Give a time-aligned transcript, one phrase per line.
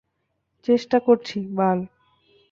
[0.65, 1.79] চেষ্টা করছি, বাল!